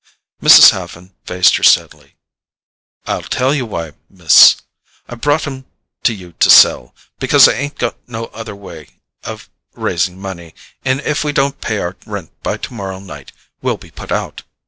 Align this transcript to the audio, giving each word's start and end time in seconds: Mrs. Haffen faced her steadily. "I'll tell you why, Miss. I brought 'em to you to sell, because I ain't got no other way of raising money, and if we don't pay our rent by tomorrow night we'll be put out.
Mrs. 0.41 0.71
Haffen 0.71 1.13
faced 1.25 1.57
her 1.57 1.63
steadily. 1.63 2.15
"I'll 3.05 3.21
tell 3.21 3.53
you 3.53 3.67
why, 3.67 3.91
Miss. 4.09 4.55
I 5.07 5.13
brought 5.13 5.45
'em 5.45 5.65
to 6.01 6.11
you 6.15 6.31
to 6.39 6.49
sell, 6.49 6.95
because 7.19 7.47
I 7.47 7.53
ain't 7.53 7.77
got 7.77 7.97
no 8.09 8.25
other 8.33 8.55
way 8.55 8.99
of 9.23 9.51
raising 9.75 10.19
money, 10.19 10.55
and 10.83 11.01
if 11.01 11.23
we 11.23 11.31
don't 11.31 11.61
pay 11.61 11.77
our 11.77 11.95
rent 12.07 12.31
by 12.41 12.57
tomorrow 12.57 12.97
night 12.99 13.31
we'll 13.61 13.77
be 13.77 13.91
put 13.91 14.11
out. 14.11 14.41